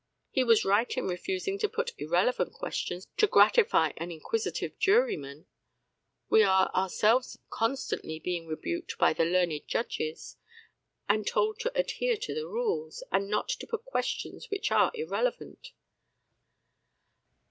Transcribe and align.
He 0.31 0.43
was 0.43 0.65
right 0.65 0.91
in 0.97 1.05
refusing 1.05 1.59
to 1.59 1.69
put 1.69 1.91
irrelevant 1.99 2.53
questions 2.53 3.05
to 3.17 3.27
gratify 3.27 3.91
an 3.97 4.09
inquisitive 4.09 4.79
juryman; 4.79 5.45
we 6.27 6.41
are 6.41 6.71
ourselves 6.73 7.37
constantly 7.51 8.17
being 8.17 8.47
rebuked 8.47 8.97
by 8.97 9.13
the 9.13 9.25
learned 9.25 9.61
judges, 9.67 10.37
and 11.07 11.27
told 11.27 11.59
to 11.59 11.79
adhere 11.79 12.17
to 12.17 12.33
the 12.33 12.47
rules, 12.47 13.03
and 13.11 13.29
not 13.29 13.49
to 13.49 13.67
put 13.67 13.85
questions 13.85 14.49
which 14.49 14.71
are 14.71 14.91
irrelevant. 14.95 15.67